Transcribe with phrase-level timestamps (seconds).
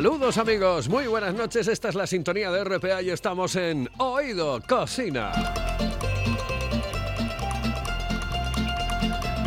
[0.00, 4.58] Saludos amigos, muy buenas noches, esta es la sintonía de RPA y estamos en Oído
[4.66, 5.30] Cocina.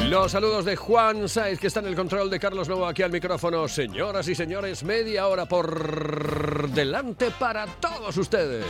[0.07, 3.11] Los saludos de Juan Saiz, que está en el control de Carlos Lobo aquí al
[3.11, 3.67] micrófono.
[3.67, 8.63] Señoras y señores, media hora por delante para todos ustedes.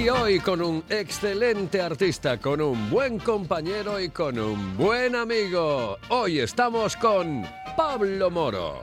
[0.00, 5.98] Y hoy con un excelente artista, con un buen compañero y con un buen amigo.
[6.08, 7.44] Hoy estamos con
[7.76, 8.82] Pablo Moro.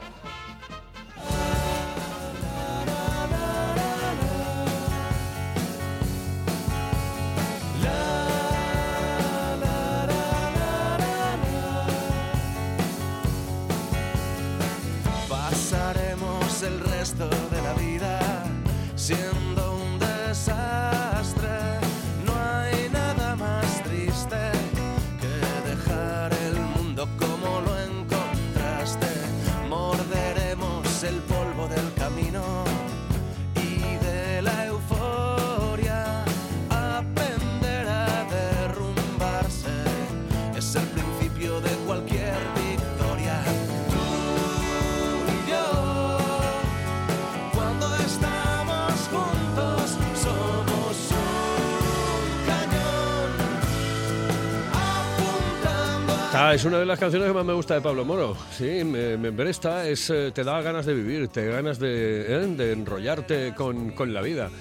[56.40, 58.38] Ah, es una de las canciones que más me gusta de Pablo Moro.
[58.52, 62.26] Sí, me, me presta, es, eh, te da ganas de vivir, te da ganas de,
[62.28, 64.52] eh, de enrollarte con, con la vida.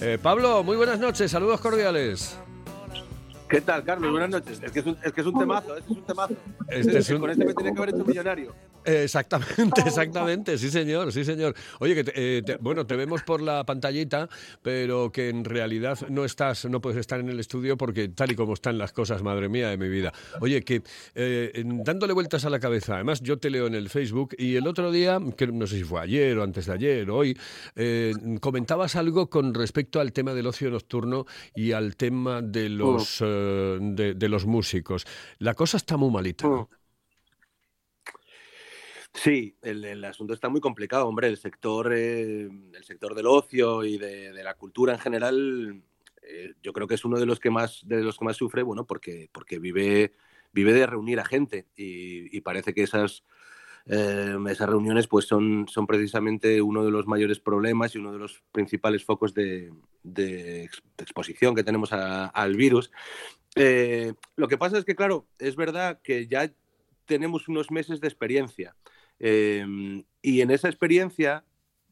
[0.00, 2.38] Eh, Pablo, muy buenas noches, saludos cordiales.
[3.50, 4.10] ¿Qué tal, Carlos?
[4.12, 4.60] Buenas noches.
[4.62, 6.34] Es que es un, es que es un temazo, es un temazo.
[6.68, 8.54] Este es un- Con este me tenía que haber hecho millonario.
[8.84, 11.54] Exactamente, exactamente, sí señor, sí señor.
[11.80, 14.28] Oye, que te- eh, te- bueno, te vemos por la pantallita,
[14.62, 18.36] pero que en realidad no estás, no puedes estar en el estudio porque tal y
[18.36, 20.12] como están las cosas, madre mía de mi vida.
[20.40, 20.82] Oye, que
[21.14, 24.66] eh, dándole vueltas a la cabeza, además yo te leo en el Facebook y el
[24.66, 27.36] otro día, que no sé si fue ayer o antes de ayer o hoy,
[27.76, 33.20] eh, comentabas algo con respecto al tema del ocio nocturno y al tema de los,
[33.20, 33.39] eh,
[33.80, 35.06] de, de los músicos.
[35.38, 36.68] La cosa está muy malita, ¿no?
[39.12, 41.26] Sí, el, asunto está muy complicado, hombre.
[41.26, 45.82] El sector, eh, el sector del ocio y de, la cultura en general,
[46.22, 48.62] eh, yo creo que es uno de los que más, de los que más sufre,
[48.62, 50.12] bueno, porque, porque vive,
[50.52, 53.24] vive de reunir a gente y parece que esas,
[53.92, 58.18] eh, esas reuniones pues son, son precisamente uno de los mayores problemas y uno de
[58.18, 62.90] los principales focos de, de ex- de exposición que tenemos al virus.
[63.56, 66.52] Eh, lo que pasa es que, claro, es verdad que ya
[67.04, 68.76] tenemos unos meses de experiencia.
[69.18, 69.66] Eh,
[70.22, 71.44] y en esa experiencia,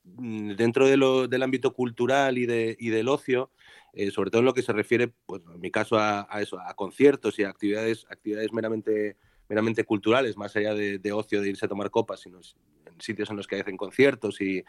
[0.04, 3.50] mm, dentro de lo- del ámbito cultural y, de, y del ocio,
[3.92, 6.60] eh, sobre todo en lo que se refiere, pues, en mi caso, a, a eso,
[6.60, 9.16] a conciertos y a actividades, actividades meramente,
[9.48, 13.30] meramente culturales, más allá de, de ocio, de irse a tomar copas, sino en sitios
[13.30, 14.64] en los que hacen conciertos y,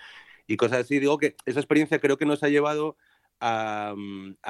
[0.58, 1.00] cosas así.
[1.00, 2.98] Digo que esa experiencia creo que nos ha llevado
[3.40, 3.96] a,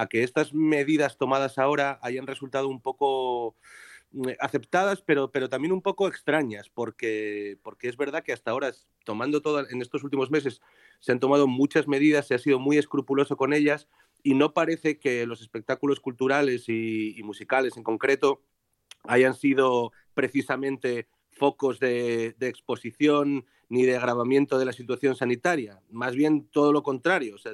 [0.09, 3.56] que estas medidas tomadas ahora hayan resultado un poco
[4.12, 8.72] mm, aceptadas, pero, pero también un poco extrañas, porque, porque es verdad que hasta ahora,
[9.03, 10.62] tomando todas, en estos últimos meses,
[11.00, 13.88] se han tomado muchas medidas, se ha sido muy escrupuloso con ellas,
[14.23, 18.41] y no parece que los espectáculos culturales y musicales en concreto
[19.04, 25.82] hayan sido precisamente focos de, exposición ni de agravamiento de la situación sanitaria.
[25.90, 27.36] Más bien todo lo contrario.
[27.36, 27.54] O sea,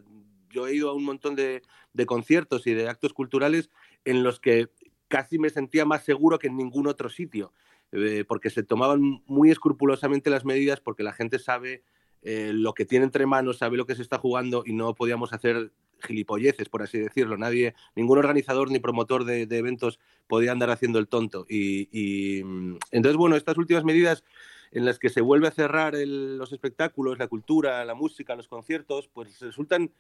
[0.50, 1.62] yo he ido a un montón de,
[1.94, 3.70] de conciertos y de actos culturales
[4.06, 4.70] en los que
[5.08, 7.54] casi me sentía más seguro que en ningún otro sitio,
[7.92, 11.84] eh, porque se tomaban muy escrupulosamente las medidas, porque la gente sabe
[12.22, 15.32] eh, lo que tiene entre manos, sabe lo que se está jugando y no podíamos
[15.34, 15.72] hacer
[16.06, 17.38] gilipolleces, por así decirlo.
[17.38, 21.46] Nadie, ningún organizador ni promotor de, eventos podía andar haciendo el tonto.
[21.50, 24.24] Y, mm, entonces, bueno, estas últimas medidas
[24.72, 29.10] en las que se vuelve a cerrar los espectáculos, la cultura, la música, los conciertos,
[29.14, 29.92] pues resultan,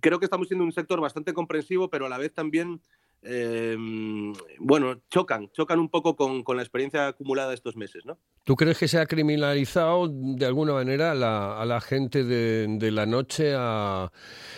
[0.00, 2.80] creo que estamos siendo un sector bastante comprensivo, pero a la vez también
[3.22, 3.76] eh,
[4.58, 8.18] bueno, chocan, chocan un poco con, con, la experiencia acumulada estos meses, ¿no?
[8.44, 12.66] ¿Tú crees que se ha criminalizado de alguna manera a la, a la gente de,
[12.78, 14.12] de, la noche, a,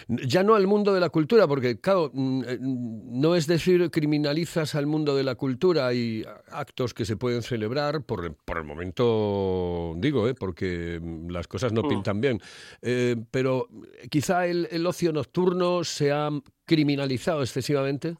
[0.08, 4.74] ya no al mundo de la cultura, porque claro, mm, eh, no es decir criminalizas
[4.74, 9.94] al mundo de la cultura, hay actos que se pueden celebrar por, por el momento,
[9.96, 10.34] digo, ¿eh?
[10.34, 11.88] porque las cosas no mm.
[11.88, 12.40] pintan bien,
[12.82, 13.68] eh, pero
[14.10, 16.28] quizá el, el ocio nocturno se ha
[16.66, 18.16] criminalizado excesivamente.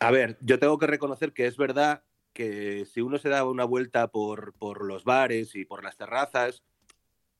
[0.00, 3.64] A ver, yo tengo que reconocer que es verdad que si uno se da una
[3.64, 6.62] vuelta por, por los bares y por las terrazas,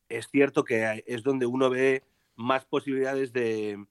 [0.08, 2.03] es cierto que es donde uno ve
[2.35, 3.85] más posibilidades de,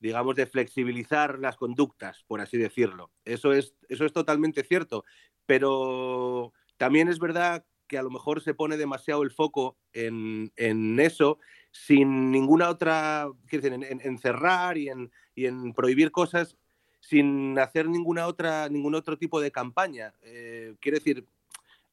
[0.00, 3.12] digamos, de flexibilizar las conductas, por así decirlo.
[3.24, 5.04] Eso es, eso es totalmente cierto,
[5.46, 10.98] pero también es verdad que a lo mejor se pone demasiado el foco en, en
[10.98, 11.38] eso
[11.72, 16.56] sin ninguna otra, decir, en, en, cerrar y en, y en prohibir cosas
[17.00, 20.14] sin hacer ninguna otra, ningún otro tipo de campaña.
[20.22, 21.26] Eh, quiero decir,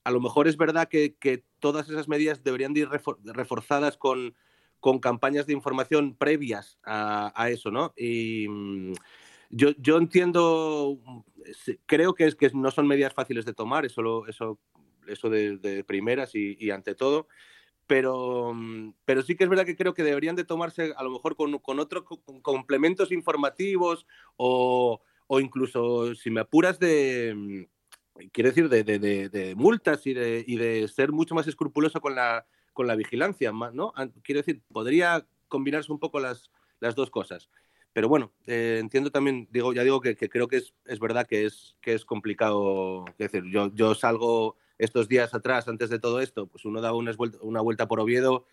[0.04, 2.90] a lo mejor es verdad que, todas esas medidas deberían de ir
[3.26, 4.36] reforzadas con,
[4.80, 7.94] con campañas de información previas a, eso, ¿no?
[7.98, 8.94] Mm,
[9.50, 11.00] yo, yo, entiendo,
[11.86, 14.60] creo que, es, que no son medidas fáciles de tomar, eso, eso,
[15.08, 17.28] eso de, primeras y, ante todo,
[17.88, 21.10] pero, mm, pero sí que es verdad que creo que deberían de tomarse a lo
[21.10, 24.06] mejor con, con otros con complementos informativos
[24.36, 30.12] o, o, incluso, si me apuras, de, mm, quiero decir, de, de, de multas y,
[30.12, 33.94] y de, ser mucho más escrupuloso con la, con la vigilancia, ¿no?
[34.24, 37.50] Quiero decir, podría combinarse un poco las, las dos cosas.
[37.94, 41.26] Pero bueno, eh, entiendo también, digo, ya digo que, que creo que es, es, verdad
[41.26, 43.06] que es, que es complicado.
[43.18, 46.98] Es decir, yo, yo salgo estos días atrás, antes de todo esto, pues uno daba
[46.98, 48.46] una vuelta, por Oviedo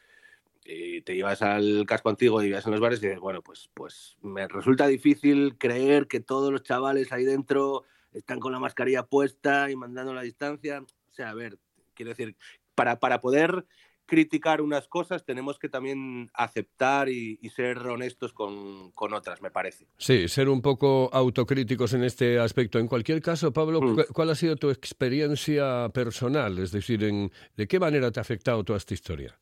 [0.65, 3.71] y te ibas al casco antiguo y ibas en los bares y dices, bueno, pues,
[3.75, 9.05] pues me resulta difícil creer que todos los chavales ahí dentro están con la mascarilla
[9.05, 10.81] puesta y mandando la distancia.
[10.81, 11.59] O sea, a ver,
[11.95, 12.37] quiero decir,
[12.75, 13.67] para, para poder
[14.07, 19.51] criticar unas cosas, tenemos que también aceptar y, y ser honestos con, con, otras, me
[19.51, 19.87] parece.
[19.99, 22.79] Sí, ser un poco autocríticos en este aspecto.
[22.79, 24.13] En cualquier caso, Pablo, mm.
[24.13, 26.59] ¿cuál ha sido tu experiencia personal?
[26.59, 29.39] Es decir, en, ¿de qué manera te ha afectado toda esta historia?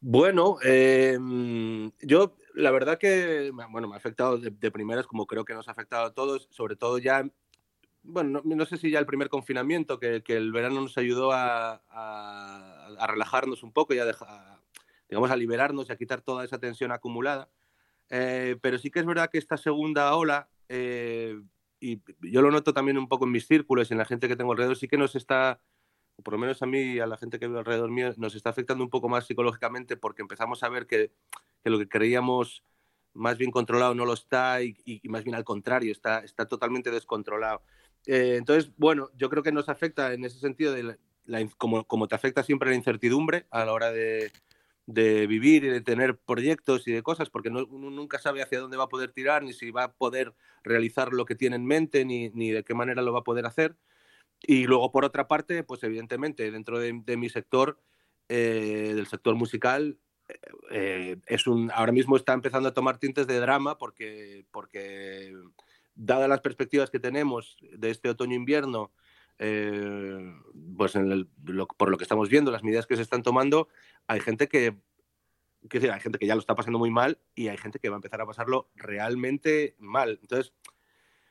[0.00, 1.18] Bueno, eh,
[2.02, 5.68] yo la verdad que, bueno, me ha afectado de, de, primeras, como creo que nos
[5.68, 7.24] ha afectado a todos, sobre todo ya
[8.06, 11.82] bueno, no, sé si ya el primer confinamiento, que, el verano nos ayudó a,
[13.06, 17.48] relajarnos un poco y a, a liberarnos y a quitar toda esa tensión acumulada.
[18.10, 21.40] Eh, pero sí que es verdad que esta segunda ola, eh,
[21.80, 24.52] y yo lo noto también un poco en mis círculos en la gente que tengo
[24.52, 25.60] alrededor, sí que nos está,
[26.22, 28.50] por lo menos a mí y a la gente que veo alrededor mío, nos está
[28.50, 31.10] afectando un poco más psicológicamente porque empezamos a ver que,
[31.62, 32.62] que lo que creíamos
[33.12, 36.90] más bien controlado no lo está y, y, más bien al contrario, está, está totalmente
[36.90, 37.62] descontrolado.
[38.06, 40.96] Eh, entonces, bueno, yo creo que nos afecta en ese sentido, de
[41.58, 44.30] como, como, te afecta siempre la incertidumbre a la hora de,
[44.86, 48.60] de, vivir y de tener proyectos y de cosas, porque no, uno nunca sabe hacia
[48.60, 51.66] dónde va a poder tirar, ni si va a poder realizar lo que tiene en
[51.66, 53.76] mente, ni, ni de qué manera lo va a poder hacer.
[54.42, 57.80] Y luego, por otra parte, pues evidentemente, dentro de, de mi sector,
[58.28, 59.98] eh, del sector musical,
[60.70, 65.32] eh, es un, ahora mismo está empezando a tomar tintes de drama porque, porque
[65.96, 68.92] dadas las perspectivas que tenemos de este otoño-invierno,
[69.38, 70.32] eh,
[70.76, 73.68] pues el, lo, por lo que estamos viendo, las medidas que se están tomando,
[74.06, 74.76] hay gente que,
[75.68, 77.88] que decir, hay gente que ya lo está pasando muy mal y hay gente que
[77.88, 80.18] va a empezar a pasarlo realmente mal.
[80.22, 80.52] Entonces,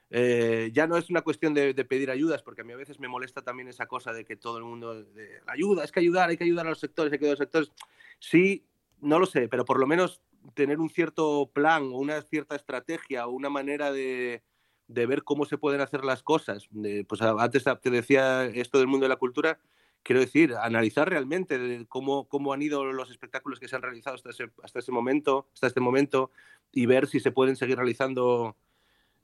[0.09, 3.07] eh, ya no es una cuestión de, pedir ayudas, porque a mí a veces me
[3.07, 5.05] molesta también esa cosa de que todo el mundo,
[5.47, 7.45] ayuda, es que ayudar, hay que ayudar a los sectores, hay que ayudar a los
[7.45, 7.71] sectores.
[8.19, 8.65] Sí,
[9.01, 10.21] no lo sé, pero por lo menos
[10.53, 14.43] tener un cierto plan o una cierta estrategia o una manera de,
[14.87, 16.69] de ver cómo se pueden hacer las cosas.
[17.07, 19.59] Pues antes te decía esto del mundo de la cultura,
[20.03, 24.29] quiero decir, analizar realmente cómo, cómo han ido los espectáculos que se han realizado hasta
[24.29, 26.31] ese, hasta ese momento, hasta este momento,
[26.71, 28.55] y ver si se pueden seguir realizando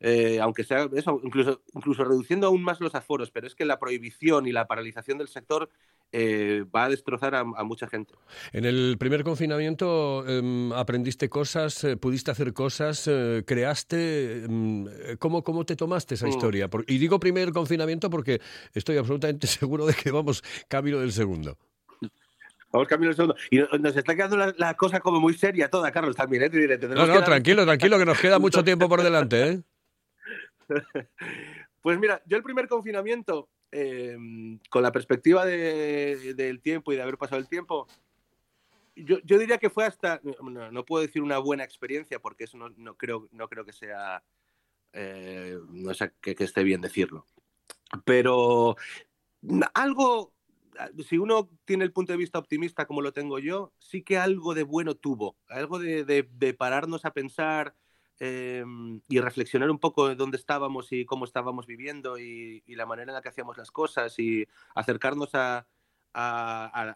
[0.03, 3.77] eh, aunque sea eso, incluso, incluso reduciendo aún más los aforos, pero es que la
[3.77, 5.70] prohibición y la paralización del sector
[6.12, 8.13] eh, va a destrozar a, a, mucha gente.
[8.51, 14.46] En el primer confinamiento eh, aprendiste cosas, eh, pudiste hacer cosas, eh, creaste.
[15.20, 16.30] ¿cómo, ¿Cómo te tomaste esa mm.
[16.30, 16.68] historia?
[16.70, 18.41] Por, y digo primer confinamiento porque
[18.74, 21.58] estoy absolutamente seguro de que vamos camino del segundo.
[22.72, 23.36] Vamos camino del segundo.
[23.50, 26.50] Y nos está quedando la, la, cosa como muy seria toda, Carlos, también.
[26.94, 29.62] No, no, tranquilo, tranquilo, que nos queda mucho tiempo por delante.
[31.82, 34.17] Pues mira, yo el primer confinamiento, eh,
[34.69, 37.87] con la perspectiva de, del tiempo y de haber pasado el tiempo,
[38.95, 42.57] yo, yo, diría que fue hasta, no, no, puedo decir una buena experiencia porque eso
[42.57, 44.23] no, no creo, no creo que sea,
[44.93, 47.25] eh, no sé que, que, esté bien decirlo.
[48.05, 48.75] Pero
[49.73, 50.33] algo,
[51.07, 54.53] si uno tiene el punto de vista optimista como lo tengo yo, sí que algo
[54.53, 57.75] de bueno tuvo, algo de, de, de pararnos a pensar
[58.23, 58.63] eh,
[59.09, 63.15] y reflexionar un poco de dónde estábamos y cómo estábamos viviendo y, la manera en
[63.15, 65.65] la que hacíamos las cosas y acercarnos a,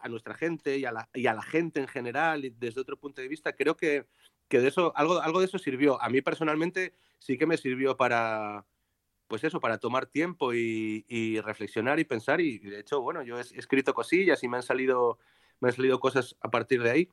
[0.08, 3.22] nuestra gente y a, la, y a, la, gente en general y desde otro punto
[3.22, 4.06] de vista, creo que,
[4.46, 6.00] que de eso, algo, algo de eso sirvió.
[6.00, 8.64] A mí personalmente sí que me sirvió para,
[9.26, 12.40] pues eso, para tomar tiempo y, y, reflexionar y pensar.
[12.40, 15.18] Y de hecho, bueno, yo he escrito cosillas y me han salido,
[15.58, 17.08] me han salido cosas a partir de ahí.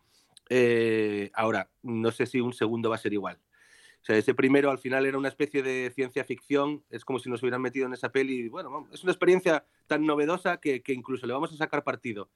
[0.49, 3.39] Eh, ahora, no sé si un segundo va a ser igual.
[4.03, 7.29] O sea, ese primero al final era una especie de ciencia ficción, es como si
[7.29, 8.49] nos hubieran metido en esa peli.
[8.49, 12.29] Bueno, es una experiencia tan novedosa que, que incluso le vamos a sacar partido.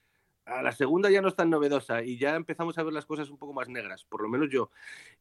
[0.46, 3.30] A la segunda ya no es tan novedosa y ya empezamos a ver las cosas
[3.30, 4.72] un poco más negras, por lo menos yo.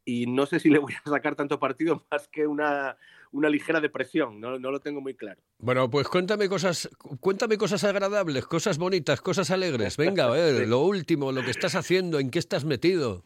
[0.04, 2.96] Y no sé si le voy a sacar tanto partido más que una,
[3.32, 5.42] una ligera depresión, no, no, lo tengo muy claro.
[5.58, 6.88] Bueno, pues cuéntame cosas,
[7.18, 9.96] cuéntame cosas agradables, cosas bonitas, cosas alegres.
[9.96, 13.24] Venga, a ver, lo último, lo que estás haciendo, en qué estás metido.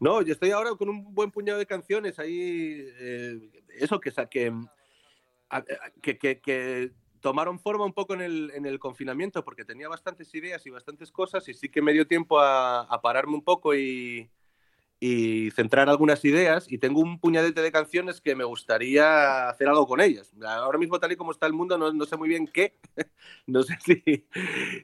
[0.00, 3.38] No, yo estoy ahora con un buen puñado de canciones ahí, eh,
[3.78, 4.52] eso que, que,
[6.00, 10.34] que, que, que tomaron forma un poco en el, en el, confinamiento porque tenía bastantes
[10.34, 13.74] ideas y bastantes cosas y sí que me dio tiempo a, a pararme un poco
[13.74, 14.30] y,
[15.00, 19.86] y, centrar algunas ideas y tengo un puñadete de canciones que me gustaría hacer algo
[19.86, 20.32] con ellas.
[20.44, 22.74] Ahora mismo tal y como está el mundo no, no sé muy bien qué,
[23.46, 24.26] no, sé si,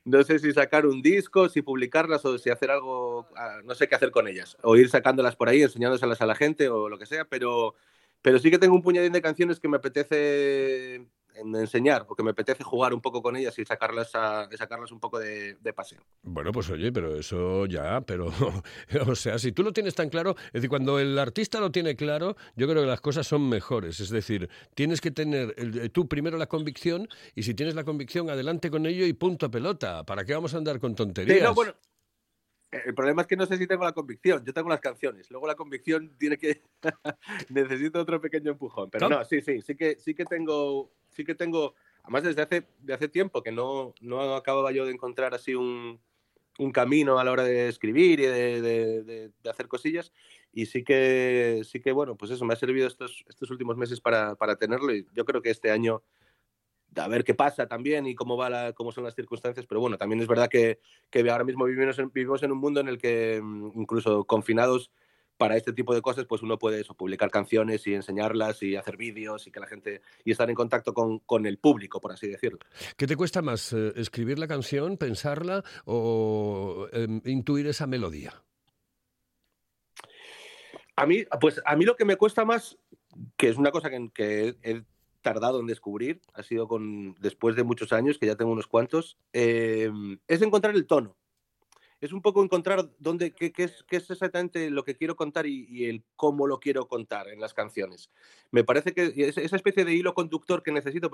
[0.05, 3.89] no sé si sacar un disco, si publicarlas o si hacer algo, ah, no sé
[3.89, 6.99] qué hacer con ellas, o ir sacándolas por ahí, enseñándoselas a la gente o lo
[6.99, 7.75] que sea, pero,
[8.23, 11.07] pero sí que tengo un puñadín de canciones que me apetece
[11.39, 15.01] en enseñar, porque me apetece jugar un poco con ellas y sacarlas, a, sacarlas un
[15.01, 16.01] poco de, de, paseo.
[16.23, 18.27] Bueno, pues oye, pero eso ya, pero,
[19.07, 21.97] o sea, si tú lo tienes tan claro, es decir, cuando el artista lo tiene
[21.97, 26.09] claro, yo creo que las cosas son mejores, es decir, tienes que tener el, tú
[26.09, 30.25] primero la convicción y si tienes la convicción, adelante con ello y punto pelota, ¿para
[30.25, 31.39] qué vamos a andar con tonterías?
[31.39, 31.75] Sí, no, bueno.
[32.85, 34.45] El problema es que no sé si tengo la convicción.
[34.45, 35.31] Yo tengo las canciones.
[35.31, 36.63] Luego la convicción tiene que
[37.49, 38.91] necesito otro pequeño empujón.
[38.91, 42.67] Pero no, sí, sí, sí que sí que tengo sí que tengo, además desde hace,
[42.81, 45.99] de hace tiempo que no, no acababa yo de encontrar así un,
[46.59, 50.13] un camino a la hora de escribir y de, de, de, de, hacer cosillas.
[50.53, 54.01] Y sí que, sí que, bueno, pues eso, me ha servido estos, estos últimos meses
[54.01, 56.03] para, para tenerlo y yo creo que este año
[56.95, 59.99] a ver qué pasa también y cómo, va la, cómo son las circunstancias, pero bueno,
[59.99, 60.81] también es verdad que,
[61.11, 64.91] que ahora mismo vivimos en, vivimos en un mundo en el que mm, incluso confinados
[65.37, 68.97] para este tipo de cosas, pues uno puede eso, publicar canciones y enseñarlas y hacer
[68.97, 72.29] vídeos y que la gente y estar en contacto con, con el público, por así
[72.29, 72.59] decirlo.
[72.97, 78.43] ¿Qué te cuesta más, eh, escribir la canción, pensarla o eh, intuir esa melodía?
[80.97, 82.79] A mí, pues a mí lo que me cuesta más,
[83.37, 84.83] que es una cosa que, que he
[85.21, 89.19] tardado en descubrir, ha sido con después de muchos años, que ya tengo unos cuantos,
[89.35, 89.91] eh,
[90.27, 91.17] es encontrar el tono
[92.01, 95.87] es un poco encontrar dónde, qué, es, qué es, exactamente lo que quiero contar y,
[95.87, 98.11] el cómo lo quiero contar en las canciones.
[98.51, 101.11] Me parece que es esa especie de hilo conductor que necesito,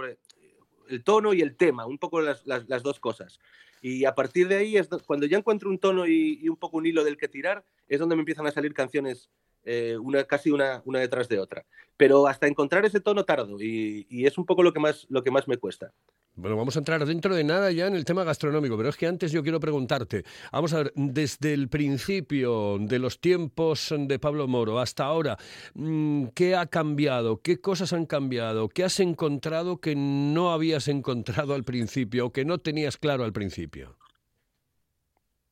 [0.88, 2.44] el tono y el tema, un poco las,
[2.82, 3.38] dos cosas.
[3.80, 6.78] Y a partir de ahí, es cuando ya encuentro un tono y, y, un poco
[6.78, 9.30] un hilo del que tirar, es donde me empiezan a salir canciones
[9.64, 11.64] eh, una, casi una, una, detrás de otra.
[11.96, 15.22] Pero hasta encontrar ese tono tardo y, y es un poco lo que, más, lo
[15.22, 15.92] que más me cuesta.
[16.34, 19.06] Bueno, vamos a entrar dentro de nada ya en el tema gastronómico, pero es que
[19.06, 24.48] antes yo quiero preguntarte, vamos a ver, desde el principio de los tiempos de Pablo
[24.48, 25.36] Moro hasta ahora,
[25.74, 27.42] mm, ¿qué ha cambiado?
[27.42, 28.70] ¿Qué cosas han cambiado?
[28.70, 33.34] ¿Qué has encontrado que no habías encontrado al principio o que no tenías claro al
[33.34, 33.98] principio?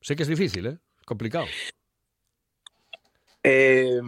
[0.00, 0.78] Sé que es difícil, ¿eh?
[1.04, 1.44] Complicado.
[3.42, 4.00] Eh,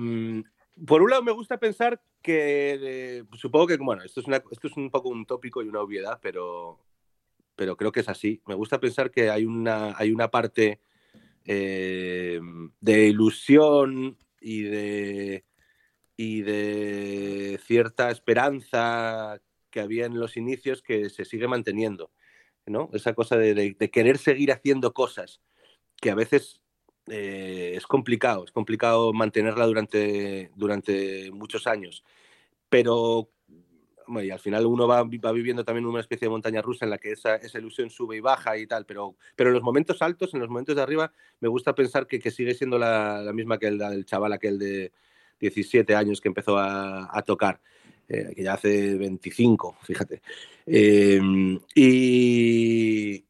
[0.86, 4.42] por un lado me gusta pensar que eh, supongo que, bueno, esto es, una,
[4.76, 6.80] un poco un tópico y una obviedad, pero,
[7.56, 8.42] pero creo que es así.
[8.46, 10.80] Me gusta pensar que hay una, hay una parte
[11.44, 12.40] eh,
[12.80, 15.44] de ilusión y de,
[16.16, 22.10] y de cierta esperanza que había en los inicios que se sigue manteniendo.
[22.66, 22.90] ¿no?
[22.92, 25.40] Esa cosa de querer seguir haciendo cosas
[26.00, 26.61] que a veces
[27.08, 32.04] eh, es complicado, es complicado mantenerla durante, durante muchos años.
[32.68, 33.30] Pero
[34.06, 36.90] bueno, y al final uno va, va, viviendo también una especie de montaña rusa en
[36.90, 40.02] la que esa, esa, ilusión sube y baja y tal, pero, pero en los momentos
[40.02, 43.32] altos, en los momentos de arriba, me gusta pensar que, que sigue siendo la, la
[43.32, 44.92] misma que el del chaval aquel de
[45.40, 47.60] 17 años que empezó a, a tocar,
[48.08, 50.22] eh, que ya hace 25, fíjate.
[50.66, 51.20] Eh,
[51.74, 53.24] y,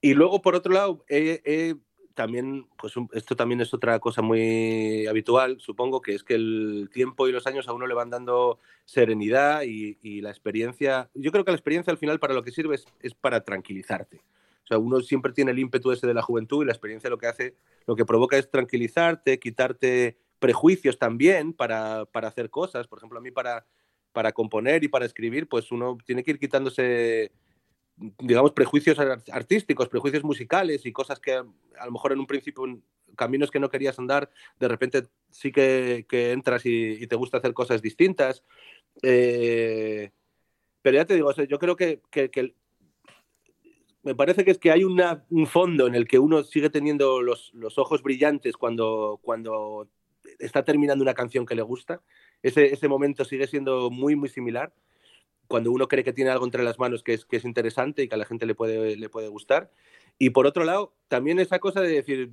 [0.00, 1.74] y luego, por otro lado, he, he
[2.16, 7.28] también, pues esto también es otra cosa muy habitual, supongo, que es que el tiempo
[7.28, 11.10] y los años a uno le van dando serenidad y, y la experiencia.
[11.14, 14.22] Yo creo que la experiencia al final para lo que sirve es, es para tranquilizarte.
[14.64, 17.18] O sea, uno siempre tiene el ímpetu ese de la juventud y la experiencia lo
[17.18, 17.54] que hace,
[17.86, 22.88] lo que provoca es tranquilizarte, quitarte prejuicios también para, para hacer cosas.
[22.88, 23.66] Por ejemplo, a mí para,
[24.12, 27.30] para componer y para escribir, pues uno tiene que ir quitándose
[27.96, 32.64] digamos, prejuicios ar- artísticos, prejuicios musicales y cosas que a lo mejor en un principio,
[33.16, 37.38] caminos que no querías andar, de repente sí que, que entras y, y te gusta
[37.38, 38.44] hacer cosas distintas.
[39.02, 40.10] Eh,
[40.82, 42.54] pero ya te digo, o sea, yo creo que, que- que
[44.02, 47.22] me parece que es que hay una- un fondo en el que uno sigue teniendo
[47.22, 49.88] los, los ojos brillantes cuando, cuando
[50.38, 52.02] está terminando una canción que le gusta.
[52.42, 54.72] Ese, ese momento sigue siendo muy, muy similar
[55.48, 58.08] cuando uno cree que tiene algo entre las manos que es, que es interesante y
[58.08, 59.70] que a la gente le puede, le puede gustar.
[60.18, 62.30] Y por otro lado, también esa cosa de decir,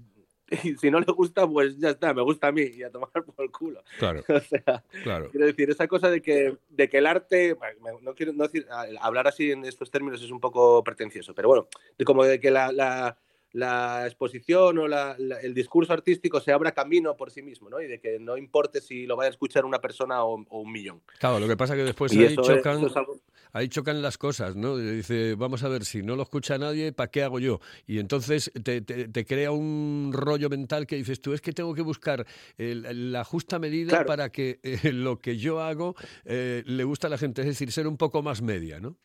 [0.80, 3.46] si no le gusta, pues ya está, me gusta a mí y a tomar por
[3.46, 3.84] el culo.
[4.00, 5.30] Claro, O sea, claro.
[5.32, 7.56] quiero decir, esa cosa de que, de que el arte,
[8.02, 8.66] no quiero no decir,
[9.02, 11.68] hablar así en estos términos es un poco pretencioso, pero bueno,
[12.06, 13.18] como de que la, la-
[13.54, 17.80] la exposición o la- la- el discurso artístico se abra camino por sí mismo, ¿no?
[17.82, 20.72] Y de que no importe si lo vaya a escuchar una persona o, o un
[20.72, 21.02] millón.
[21.20, 23.20] Claro, lo que pasa que después ahí eso chocan, eso es algo-
[23.52, 24.76] ahí chocan las cosas, ¿no?
[24.78, 27.60] Dice, vamos a ver, si no lo escucha nadie, ¿para qué hago yo?
[27.86, 31.76] Y entonces te, te- te crea un rollo mental que dices tú, es que tengo
[31.76, 32.26] que buscar
[32.58, 34.06] el- la justa medida Claro.
[34.08, 35.96] para que eh, lo que yo hago
[36.26, 38.98] eh, le guste a la gente, es decir, ser un poco más media, ¿no?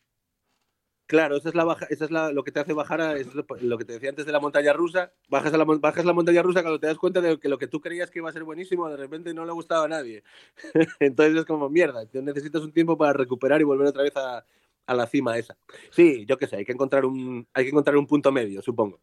[1.09, 3.33] Claro, esa es la baja, esa es la, lo que te hace bajar a, es
[3.33, 5.11] lo, lo que te decía antes de la montaña rusa.
[5.27, 7.57] Bajas a la, mon- bajas la montaña rusa cuando te das cuenta de que lo
[7.57, 10.23] que tú creías que iba a ser buenísimo, de repente no le gustaba a nadie.
[10.99, 12.03] Entonces es como mierda.
[12.13, 14.45] necesitas un tiempo para recuperar y volver otra vez a,
[14.85, 15.57] a la cima esa.
[15.89, 19.01] Sí, yo qué sé, hay que encontrar un, hay que encontrar un punto medio, supongo.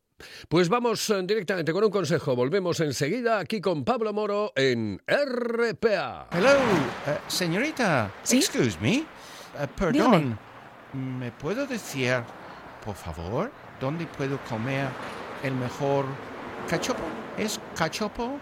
[0.48, 2.36] Pues vamos eh, directamente con un consejo.
[2.36, 6.28] Volvemos enseguida aquí con Pablo Moro en RPA.
[6.30, 8.14] Hello, eh, señorita.
[8.22, 8.36] ¿Sí?
[8.38, 8.98] Excuse me.
[8.98, 9.04] Eh,
[9.76, 9.92] perdón.
[9.92, 10.46] Dígame.
[10.92, 12.22] ¿Me puedo decir,
[12.84, 13.50] por favor,
[13.80, 14.88] dónde puedo comer
[15.42, 16.06] el mejor
[16.68, 17.02] cachopo?
[17.36, 18.38] ¿Es cachopo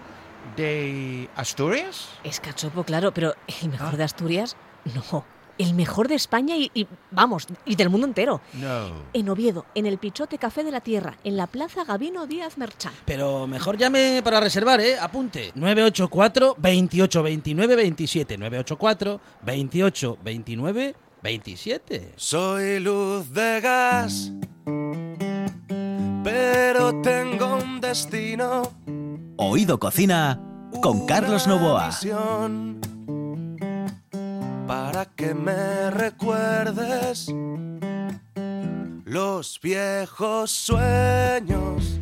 [0.57, 2.09] de Asturias?
[2.23, 3.97] Es cachopo, claro, pero el mejor Ah.
[3.97, 4.57] de Asturias,
[4.95, 5.25] no.
[5.57, 8.41] El mejor de España y, y, vamos, y del mundo entero.
[8.55, 8.89] No.
[9.13, 12.93] En Oviedo, en el Pichote Café de la Tierra, en la Plaza Gabino Díaz Merchán.
[13.05, 14.99] Pero mejor llame para reservar, ¿eh?
[14.99, 15.53] Apunte.
[15.55, 18.37] 984 28 29 27.
[18.37, 22.13] 984 28 29 27.
[22.17, 24.31] Soy luz de gas,
[26.23, 28.71] pero tengo un destino.
[29.39, 30.39] Oído Cocina
[30.83, 31.89] con Carlos Novoa.
[34.67, 37.33] Para que me recuerdes
[39.07, 42.01] los viejos sueños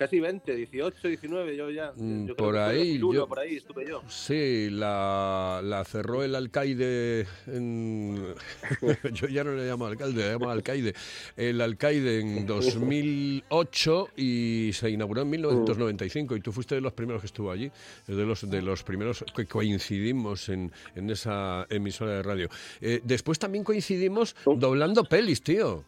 [0.00, 1.92] casi 20, 18, 19, yo ya.
[1.94, 4.02] Mm, creo por que ahí, 2001, yo- por ahí estuve yo.
[4.08, 7.26] Sí, la, la cerró el alcaide.
[7.46, 8.34] en-
[9.12, 10.94] yo ya no le llamo alcalde, le llamo alcaide.
[11.36, 16.36] El alcaide en 2008 y se inauguró en 1995.
[16.36, 17.70] Y tú fuiste de los primeros que estuvo allí,
[18.06, 22.48] de los, de los primeros que coincidimos en, en esa emisora de radio.
[22.80, 25.84] Eh, después también coincidimos doblando pelis, tío.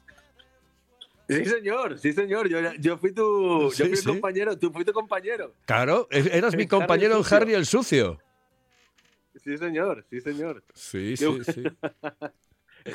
[1.37, 2.49] Sí, señor, sí, señor.
[2.49, 4.05] Yo, yo fui tu, Sí, yo fui sí.
[4.05, 5.55] tu compañero, tú fuiste compañero.
[5.67, 7.25] Claro, e- eras mi compañero en.
[7.35, 8.19] Harry el Sucio.
[9.43, 10.63] Sí, señor, sí, señor.
[10.75, 11.63] Sí, sí, sí.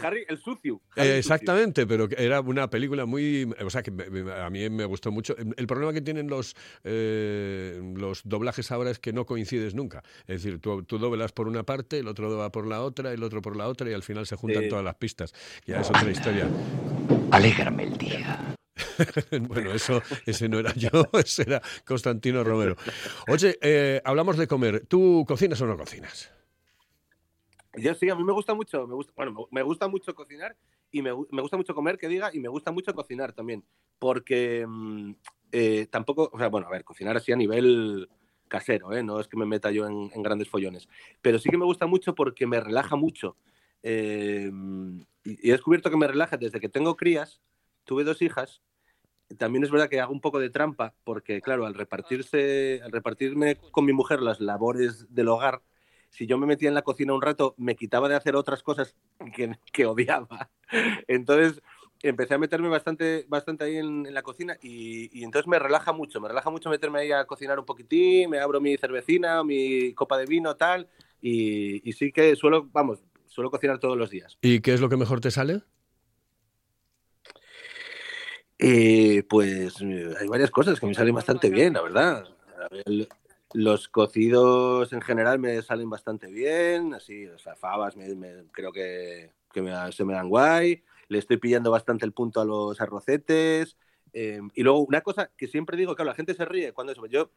[0.04, 0.82] Harry el sucio.
[0.97, 1.34] Eh, Harry el sucio.
[1.36, 5.12] exactamente, pero era una película muy, o sea que me- me- a mí me gustó
[5.12, 5.34] mucho.
[5.38, 10.04] El problema que tienen los eh, los doblajes ahora es que no coincides nunca.
[10.28, 13.23] Es decir, tú, tú doblas por una parte, el otro dobla por la otra, el
[13.23, 15.34] otro por la otra y al final se juntan todas las pistas.
[15.65, 16.47] Ya es otra historia.
[17.38, 18.56] Alégrame el día.
[19.41, 22.76] bueno, eso ese no era yo, ese era Constantino Romero.
[23.28, 24.88] Oye, eh, hablamos de comer.
[24.88, 26.34] ¿Tú cocinas o no cocinas?
[27.76, 30.58] Yo sí, a mí me gusta mucho, me gusta, bueno, me- gusta mucho cocinar
[30.91, 33.63] y me, me gusta mucho comer, que diga, y me gusta mucho cocinar también,
[34.00, 35.12] porque mm,
[35.52, 38.10] eh, tampoco, o sea, bueno, a ver, cocinar así a nivel
[38.47, 39.04] casero, ¿eh?
[39.04, 40.89] no es que me meta yo en, en grandes follones,
[41.21, 43.38] pero sí que me gusta mucho porque me relaja mucho.
[43.89, 44.52] Eh,
[45.23, 47.39] y, he descubierto que me relaja desde que tengo crías,
[47.86, 48.62] tuve dos hijas,
[49.38, 53.56] también es verdad que hago un poco de trampa, porque claro, al repartirse, al repartirme
[53.71, 55.62] con mi mujer las labores del hogar,
[56.10, 58.97] si yo me metía en la cocina un rato, me quitaba de hacer otras cosas
[59.34, 60.50] que, que odiaba.
[61.08, 61.62] Entonces
[62.04, 65.93] empecé a meterme bastante, bastante ahí en, en la cocina y, y entonces me relaja
[65.93, 69.93] mucho, me relaja mucho meterme ahí a cocinar un poquitín, me abro mi cervecina, mi
[69.93, 70.89] copa de vino, tal,
[71.21, 73.02] y, y sí que suelo, vamos,
[73.38, 74.36] suelo cocinar todos los días.
[74.41, 75.62] ¿Y qué es lo que mejor te sale?
[78.58, 82.28] Eh, pues eh, hay varias cosas que me salen bastante bien, la verdad.
[83.54, 88.71] Los cocidos en general me salen bastante bien, así, o sea, fabas me, me- creo
[88.71, 90.84] que, que me- se me dan guay.
[91.08, 93.78] Le estoy pillando bastante el punto a los arrocetes.
[94.13, 97.06] eh, y luego una cosa que siempre digo, claro, la gente se ríe cuando eso.
[97.06, 97.30] Yo,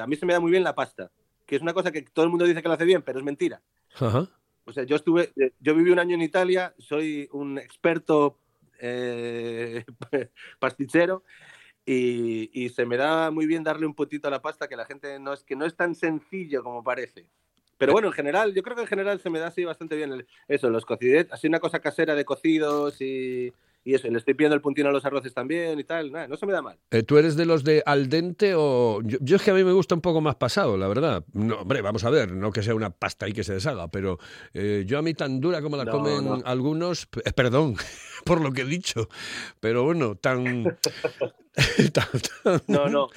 [0.00, 1.10] a mí se me da muy bien la pasta,
[1.44, 3.24] que es una cosa que todo el mundo dice que lo hace bien, pero es
[3.26, 3.60] mentira.
[3.96, 4.26] Ajá.
[4.64, 8.38] O sea, yo estuve, eh, yo viví un año en Italia, soy un experto
[8.80, 9.84] eh,
[10.58, 11.24] pastichero
[11.84, 14.84] y, y se me da muy bien darle un puntito a la pasta que la
[14.84, 17.28] gente no es que no es tan sencillo como parece.
[17.78, 20.12] Pero bueno, en general, yo creo que en general se me da así bastante bien
[20.12, 23.52] el- eso, los cocidet, así una cosa casera de cocidos y,
[23.84, 26.36] y eso, le estoy pidiendo el puntino a los arroces también y tal, nada, no
[26.36, 26.78] se me da mal.
[26.90, 29.00] Eh, ¿Tú eres de los de al dente o...?
[29.04, 31.24] Yo, yo es que a mí me gusta un poco más pasado, la verdad.
[31.32, 34.18] No, hombre, vamos a ver, no que sea una pasta y que se deshaga, pero
[34.54, 36.38] eh, yo a mí tan dura como la No, comen no.
[36.44, 37.74] algunos, eh, perdón
[38.24, 39.08] por lo que he dicho,
[39.60, 40.64] pero bueno, tan...
[41.92, 42.06] tan-
[42.44, 43.08] tan- No, no.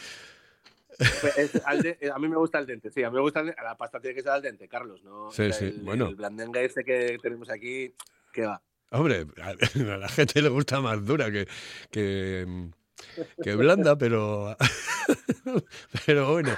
[1.38, 3.48] Es al de- a mí me gusta el dente, sí, a mí me gusta el
[3.48, 5.30] la pasta tiene que ser al dente, Carlos, ¿no?
[5.30, 6.08] Sí, O sea, sí, el, bueno.
[6.08, 7.94] El blandenga ese que tenemos aquí,
[8.32, 8.62] que va.
[8.98, 11.48] Hombre, a, la gente le gusta más dura que,
[11.92, 12.70] que,
[13.44, 14.56] que blanda, pero...
[16.08, 16.52] Pero bueno,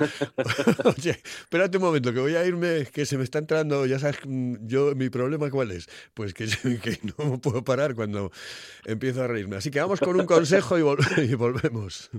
[0.86, 4.20] oye, espérate un momento, que voy a irme, que se me está entrando, ya sabes,
[4.26, 6.48] mm, yo, mi problema cuál es, pues que,
[6.82, 8.32] que no puedo parar cuando
[8.86, 9.58] empiezo a reírme.
[9.58, 12.10] Así que vamos con un consejo y, vol- y volvemos.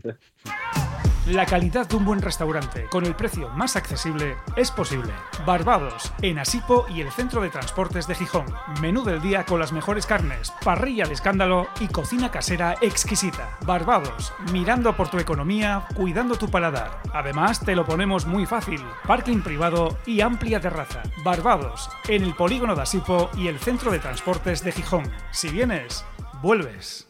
[1.28, 5.12] La calidad de un buen restaurante con el precio más accesible es posible.
[5.44, 8.46] Barbados, en Asipo y el Centro de Transportes de Gijón.
[8.80, 13.58] Menú del día con las mejores carnes, parrilla de escándalo y cocina casera exquisita.
[13.66, 17.02] Barbados, mirando por tu economía, cuidando tu paladar.
[17.12, 18.82] Además, te lo ponemos muy fácil.
[19.06, 21.02] Parking privado y amplia terraza.
[21.24, 25.12] Barbados, en el polígono de Asipo y el Centro de Transportes de Gijón.
[25.30, 26.06] Si vienes,
[26.40, 27.07] vuelves.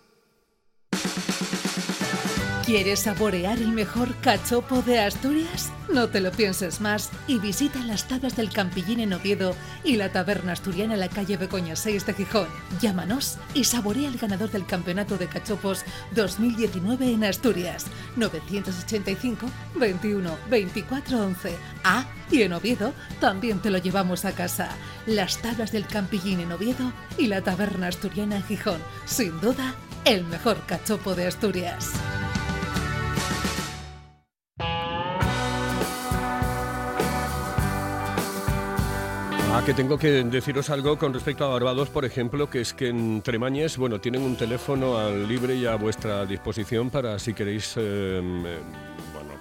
[2.69, 5.73] ¿Quieres saborear el mejor cachopo de Asturias?
[5.91, 10.13] No te lo pienses más y visita las tablas del Campillín en Oviedo y la
[10.13, 12.47] taberna asturiana en la calle Begoña 6 de Gijón.
[12.79, 15.83] Llámanos y saborea el ganador del Campeonato de Cachopos
[16.15, 17.87] 2019 en Asturias.
[18.17, 21.55] 985 21 24 11.
[21.85, 24.69] Ah, y en Oviedo también te lo llevamos a casa.
[25.07, 28.83] Las tablas del Campillín en Oviedo y la taberna asturiana en Gijón.
[29.07, 31.93] Sin duda, el mejor cachopo de Asturias.
[39.51, 42.89] Ah, que tengo que deciros algo con respecto a Barbados, por ejemplo, que es que
[42.89, 47.73] en Tremañes, bueno, tienen un teléfono al libre y a vuestra disposición para si queréis,
[47.77, 48.59] eh, bueno,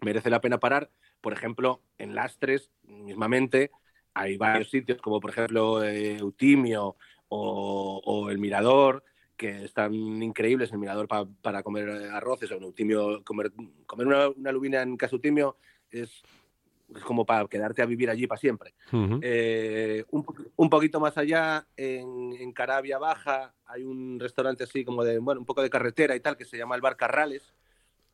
[0.02, 0.90] merece la pena parar.
[1.20, 3.70] Por ejemplo, en Lastres, mismamente,
[4.14, 6.96] hay varios sitios, como por ejemplo eh, Eutimio
[7.28, 9.04] o, o el Mirador,
[9.36, 10.72] que están increíbles.
[10.72, 13.52] El Mirador pa- para comer arroces, o en Eutimio, comer,
[13.86, 15.56] comer una, una lubina en casa Eutimio
[15.90, 16.22] es,
[16.96, 18.74] es como para quedarte a vivir allí para siempre.
[19.22, 20.24] Eh, un,
[20.56, 25.40] un poquito más allá, en, en Carabia Baja, hay un restaurante así como de, bueno,
[25.40, 27.54] un poco de carretera y tal, que se llama el Bar Carrales,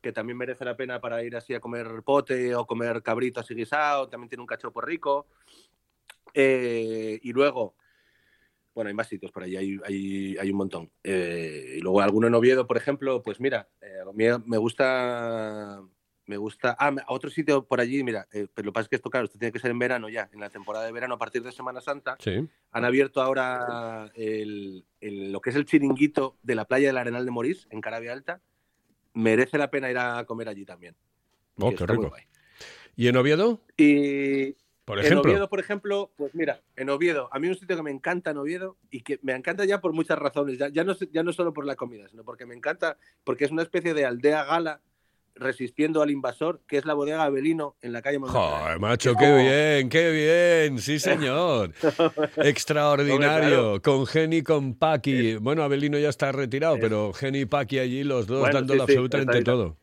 [0.01, 3.53] que también merece la pena para ir así a comer pote o comer cabrito así
[3.53, 5.27] guisado, también tiene un cachopo rico.
[6.33, 7.75] Eh, y luego,
[8.73, 10.91] bueno, hay más sitios por ahí, hay, hay, hay un montón.
[11.03, 15.81] Eh, y luego alguno en Oviedo, por ejemplo, pues mira, a mí me gusta,
[16.29, 18.95] me gusta, ah, otro sitio por allí, mira, eh, pero lo que pasa es que
[18.97, 21.17] esto, claro, esto tiene que ser en verano ya, en la temporada de verano, a
[21.17, 22.47] partir de Semana Santa, Sí.
[22.71, 27.25] han abierto ahora el- el- lo que es el chiringuito de la playa del Arenal
[27.25, 28.41] de Morís, en Carabia Alta.
[29.15, 30.95] Merece la pena ir a comer allí también.
[31.57, 32.13] Oh, qué rico.
[32.95, 33.61] ¿Y en Oviedo?
[33.75, 35.31] Y Por en ejemplo.
[35.31, 38.37] Oviedo, por ejemplo, pues mira, en Oviedo, a mí un sitio que me encanta en
[38.37, 41.53] Oviedo y que me encanta ya por muchas razones, ya, ya, no, ya no solo
[41.53, 44.81] por la comida, sino porque me encanta, porque es una especie de aldea gala
[45.39, 48.19] resistiendo al invasor, que es la bodega Abelino en la calle.
[48.19, 51.73] Joder, macho, qué bien, qué bien, sí señor.
[52.37, 55.35] Extraordinario, con Geni y con Paqui.
[55.35, 58.91] Bueno, Abelino ya está retirado, pero Geni y Paqui allí, los dos Bueno, dándolo sí,
[58.91, 59.77] sí, absolutamente todo.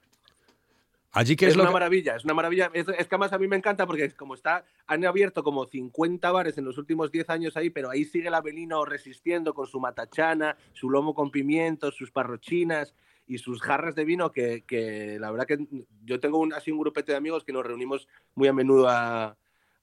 [1.13, 1.75] Allí que es, es, lo una que...
[1.75, 2.71] maravilla, es una maravilla.
[2.75, 6.31] Es, es que además a mí me encanta porque como está, han abierto como 50
[6.31, 9.81] bares en los últimos 10 años ahí, pero ahí sigue el Abelino resistiendo con su
[9.81, 12.95] matachana, su lomo con pimientos, sus parrochinas
[13.27, 15.67] y sus jarras de vino que, que la verdad que
[16.05, 19.37] yo tengo un, así un grupete de amigos que nos reunimos muy a menudo a,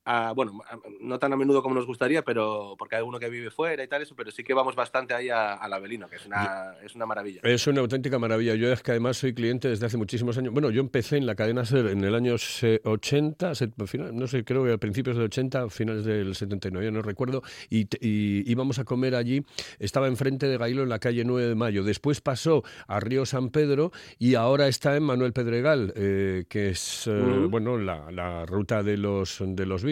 [0.05, 3.29] a- bueno, a- no tan a menudo como nos gustaría, pero porque hay uno que
[3.29, 6.17] vive fuera y tal eso, pero sí que vamos bastante ahí a- al Abelino, que
[6.17, 7.41] es una, es una maravilla.
[7.43, 8.55] Es una auténtica maravilla.
[8.55, 10.53] Yo es que además soy cliente desde hace muchísimos años.
[10.53, 14.27] Bueno, yo empecé en la cadena SER en el año se- 80, se- final- no
[14.27, 18.49] sé, creo que a principios del 80, finales del 79, ya no recuerdo, y, y
[18.51, 19.43] íbamos a comer allí.
[19.79, 21.83] Estaba enfrente de Gailo en la calle 9 de Mayo.
[21.83, 27.07] Después pasó a Río San Pedro y ahora está en Manuel Pedregal, eh, que es,
[27.07, 27.11] eh,
[27.49, 29.83] bueno, la, la ruta de los, de los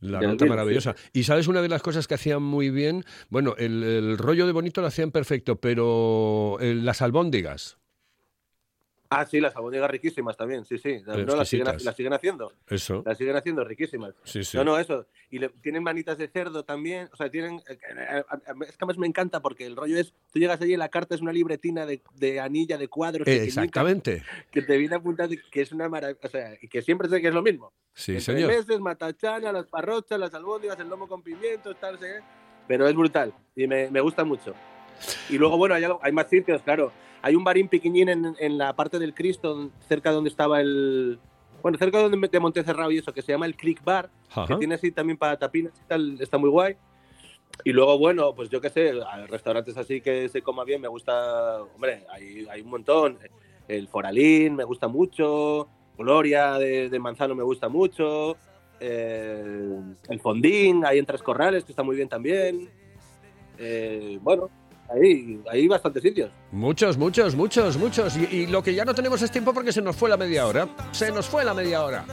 [0.00, 0.94] la los ruta vinos, maravillosa.
[1.12, 4.52] Y sabes una de las cosas que hacían muy bien, bueno, el, el rollo de
[4.52, 7.78] bonito lo hacían perfecto, pero eh, las albóndigas,
[9.20, 10.98] Ah, sí, las albóndigas riquísimas también, sí, sí.
[11.06, 12.52] No, las, siguen, las siguen haciendo.
[12.68, 13.02] eso.
[13.04, 14.14] Las siguen haciendo riquísimas.
[14.24, 14.56] Sí, sí.
[14.56, 15.06] No, no, eso.
[15.30, 17.08] Y le- tienen manitas de cerdo también.
[17.12, 17.56] O sea, tienen.
[17.68, 17.78] eh, eh,
[18.18, 18.24] eh,
[18.68, 20.12] Es que además me encanta porque el rollo es.
[20.32, 23.24] Tú llegas allí y la carta es una libretina de, de anilla de cuadros.
[23.24, 24.22] pequeñita, Exactamente.
[24.50, 26.18] Que te viene apuntado que es una maravilla.
[26.22, 27.72] O sea, y que siempre sé que es lo mismo.
[27.94, 28.48] Sí, Entre señor.
[28.50, 32.24] meses, matachana, las parrochas, las albóndigas, el lomo con pimientos, tal, no sé qué.
[32.68, 34.54] Pero es brutal y me, me gusta mucho.
[35.28, 36.92] Y luego, bueno, hay, algo- hay más sitios, claro.
[37.22, 41.18] Hay un barín pequeñín en, en la parte del Cristo, cerca donde estaba el.
[41.62, 44.46] Bueno, cerca de, donde, de Montecerrado y eso, que se llama el Creek Bar, Ajá.
[44.46, 46.76] que tiene así también para tapinas y tal, está muy guay.
[47.64, 48.92] Y luego, bueno, pues yo qué sé,
[49.28, 53.18] restaurantes así que se coma bien, me gusta, hombre, hay, hay un montón.
[53.68, 58.36] El Foralín me gusta mucho, Gloria de, de Manzano me gusta mucho,
[58.80, 62.68] eh, el Fondín, ahí en Tres Corrales, que está muy bien también.
[63.58, 64.48] Eh, bueno,
[64.92, 66.30] ahí hay bastantes sitios.
[66.50, 68.16] Muchos, muchos, muchos, muchos.
[68.16, 70.46] Y, y lo que ya no tenemos es tiempo porque se nos fue la media
[70.46, 70.68] hora.
[70.92, 72.04] Se nos fue la media hora.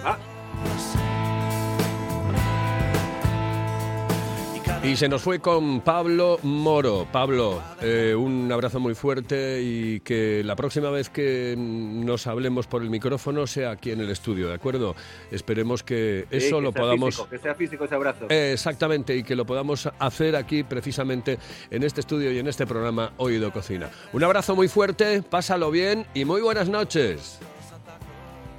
[4.89, 7.05] Y se nos fue con Pablo Moro.
[7.11, 12.81] Pablo, eh, un abrazo muy fuerte y que la próxima vez que nos hablemos por
[12.81, 14.95] el micrófono sea aquí en el estudio, ¿de acuerdo?
[15.29, 17.09] Esperemos que Sí, eso que lo podamos...
[17.09, 18.25] físico, que sea físico ese abrazo.
[18.29, 21.37] Eh, Exactamente, y que lo podamos hacer aquí precisamente
[21.69, 23.91] en este estudio y en este programa Oído Cocina.
[24.11, 27.37] Un abrazo muy fuerte, pásalo bien y muy buenas noches.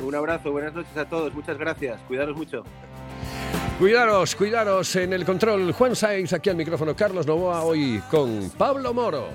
[0.01, 2.62] Un abrazo, buenas noches a todos, muchas gracias, cuidaros mucho.
[3.81, 8.93] Cuidaros, cuidaros en el control Juan Sainz, aquí al micrófono Carlos Novoa, hoy con Pablo
[8.93, 9.29] Moro.